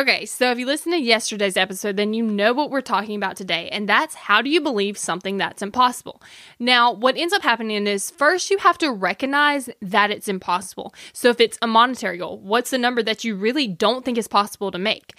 [0.00, 3.36] Okay, so if you listened to yesterday's episode, then you know what we're talking about
[3.36, 6.22] today, and that's how do you believe something that's impossible?
[6.58, 10.94] Now, what ends up happening is first you have to recognize that it's impossible.
[11.12, 14.26] So if it's a monetary goal, what's the number that you really don't think is
[14.26, 15.12] possible to make?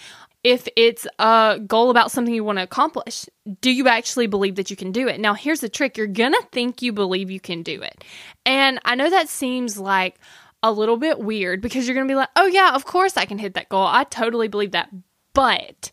[0.43, 3.27] If it's a goal about something you want to accomplish,
[3.61, 5.19] do you actually believe that you can do it?
[5.19, 8.03] Now, here's the trick you're going to think you believe you can do it.
[8.47, 10.17] And I know that seems like,
[10.63, 13.25] a little bit weird because you're going to be like, oh, yeah, of course I
[13.25, 13.85] can hit that goal.
[13.85, 14.89] I totally believe that.
[15.33, 15.91] But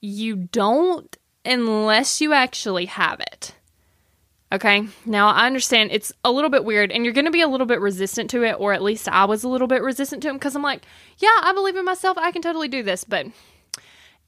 [0.00, 3.54] you don't unless you actually have it.
[4.52, 4.86] Okay.
[5.04, 7.66] Now I understand it's a little bit weird and you're going to be a little
[7.66, 10.34] bit resistant to it, or at least I was a little bit resistant to it
[10.34, 10.82] because I'm like,
[11.18, 12.16] yeah, I believe in myself.
[12.18, 13.04] I can totally do this.
[13.04, 13.26] But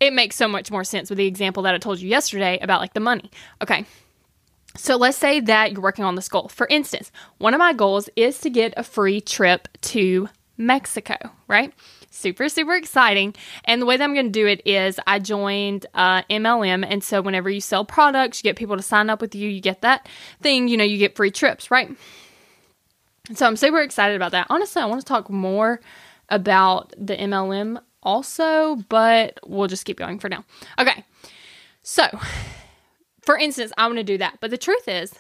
[0.01, 2.81] it makes so much more sense with the example that I told you yesterday about
[2.81, 3.31] like the money.
[3.63, 3.87] Okay.
[4.77, 6.49] So let's say that you're working on this goal.
[6.49, 11.17] For instance, one of my goals is to get a free trip to Mexico,
[11.49, 11.73] right?
[12.11, 13.35] Super, super exciting.
[13.65, 16.87] And the way that I'm going to do it is I joined uh, MLM.
[16.89, 19.61] And so whenever you sell products, you get people to sign up with you, you
[19.61, 20.09] get that
[20.41, 21.95] thing, you know, you get free trips, right?
[23.35, 24.47] So I'm super excited about that.
[24.51, 25.81] Honestly, I want to talk more
[26.29, 30.45] about the MLM also, but we'll just keep going for now.
[30.79, 31.05] Okay.
[31.83, 32.07] So
[33.27, 34.39] for instance, I want to do that.
[34.41, 35.13] But the truth is,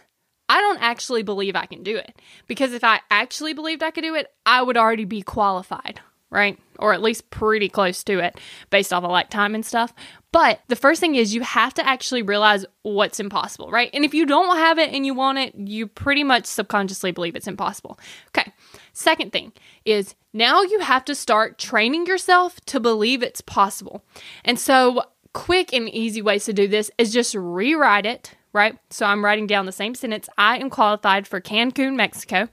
[0.49, 2.15] I don't actually believe I can do it.
[2.47, 6.59] Because if I actually believed I could do it, I would already be qualified, right?
[6.79, 8.39] Or at least pretty close to it
[8.71, 9.93] based off of like time and stuff.
[10.31, 13.91] But the first thing is you have to actually realize what's impossible, right?
[13.93, 17.35] And if you don't have it and you want it, you pretty much subconsciously believe
[17.35, 17.99] it's impossible.
[18.29, 18.53] Okay.
[18.93, 19.53] Second thing
[19.85, 24.05] is now you have to start training yourself to believe it's possible.
[24.45, 25.03] And so
[25.37, 28.79] quick and easy ways to do this is just rewrite it, right?
[28.89, 30.31] So I'm writing down the same sentence.
[30.39, 32.49] I am qualified for Cancun, Mexico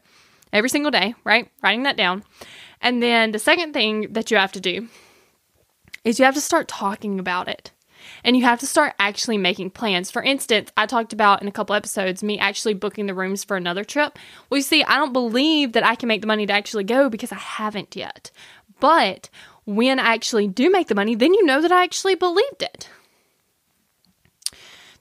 [0.52, 1.50] every single day, right?
[1.64, 2.26] Writing that down.
[2.82, 4.90] And then the second thing that you have to do
[6.04, 7.72] is you have to start talking about it.
[8.26, 10.12] And you have to start actually making plans.
[10.12, 13.56] For instance, I talked about in a couple episodes me actually booking the rooms for
[13.56, 14.20] another trip.
[14.50, 17.10] Well, you see, I don't believe that I can make the money to actually go
[17.10, 18.30] because I haven't yet.
[18.82, 19.30] But
[19.66, 22.90] when I actually do make the money, then you know that I actually believed it.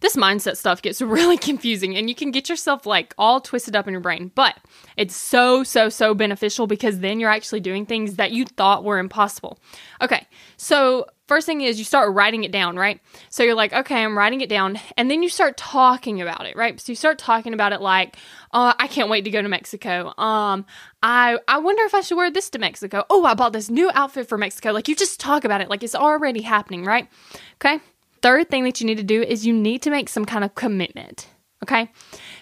[0.00, 3.87] This mindset stuff gets really confusing and you can get yourself like all twisted up
[3.87, 4.56] in your brain, but
[4.97, 8.99] it's so, so, so beneficial because then you're actually doing things that you thought were
[8.99, 9.59] impossible.
[10.00, 13.00] Okay, so first thing is you start writing it down, right?
[13.31, 14.78] So you're like, okay, I'm writing it down.
[14.98, 16.78] And then you start talking about it, right?
[16.78, 18.19] So you start talking about it like,
[18.53, 20.12] uh, I can't wait to go to Mexico.
[20.19, 20.66] Um,
[21.03, 23.06] I, I wonder if I should wear this to Mexico.
[23.09, 24.72] Oh, I bought this new outfit for Mexico.
[24.72, 27.09] Like you just talk about it like it's already happening, right?
[27.54, 27.81] Okay.
[28.20, 30.54] Third thing that you need to do is you need to make some kind of
[30.54, 31.28] commitment.
[31.62, 31.91] Okay.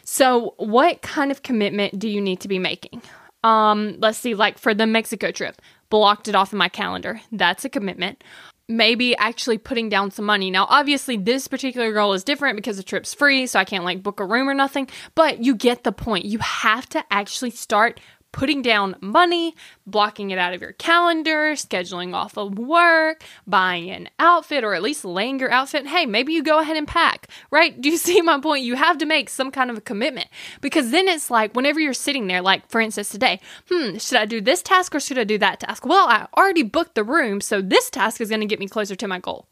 [0.04, 3.02] So what kind of commitment do you need to be making?
[3.44, 7.20] Um, let's see, like for the Mexico trip, blocked it off in my calendar.
[7.30, 8.24] That's a commitment
[8.70, 10.50] maybe actually putting down some money.
[10.50, 14.03] Now, obviously, this particular goal is different because the trip's free, so I can't like
[14.03, 16.25] book a room or nothing, but you get the point.
[16.25, 18.00] You have to actually start
[18.32, 19.54] putting down money,
[19.86, 24.82] blocking it out of your calendar, scheduling off of work, buying an outfit, or at
[24.82, 25.86] least laying your outfit.
[25.86, 27.78] Hey, maybe you go ahead and pack, right?
[27.80, 28.64] Do you see my point?
[28.64, 30.28] You have to make some kind of a commitment
[30.60, 34.26] because then it's like whenever you're sitting there, like for instance today, hmm, should I
[34.26, 35.84] do this task or should I do that task?
[35.84, 38.94] Well, I already booked the room, so this task is going to get me closer
[38.96, 39.50] to my goal.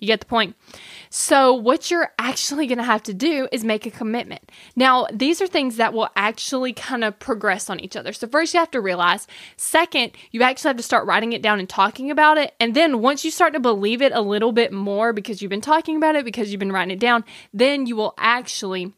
[0.00, 0.56] You get the point.
[1.10, 4.50] So, what you're actually going to have to do is make a commitment.
[4.74, 8.12] Now, these are things that will actually kind of progress on each other.
[8.14, 9.26] So, first, you have to realize.
[9.58, 12.54] Second, you actually have to start writing it down and talking about it.
[12.58, 15.60] And then, once you start to believe it a little bit more because you've been
[15.60, 18.94] talking about it, because you've been writing it down, then you will actually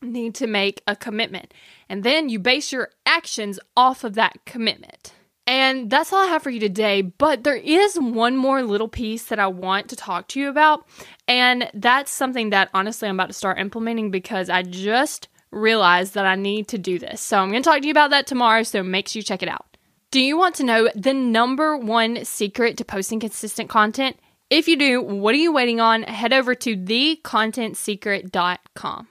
[0.00, 1.52] need to make a commitment.
[1.88, 5.12] And then you base your actions off of that commitment.
[5.46, 7.02] And that's all I have for you today.
[7.02, 10.84] But there is one more little piece that I want to talk to you about.
[11.28, 16.26] And that's something that honestly I'm about to start implementing because I just realized that
[16.26, 17.20] I need to do this.
[17.20, 18.64] So I'm going to talk to you about that tomorrow.
[18.64, 19.64] So make sure you check it out.
[20.10, 24.16] Do you want to know the number one secret to posting consistent content?
[24.50, 26.04] If you do, what are you waiting on?
[26.04, 29.08] Head over to thecontentsecret.com.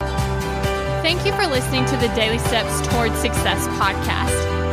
[0.00, 4.47] Thank you for listening to the Daily Steps Towards Success podcast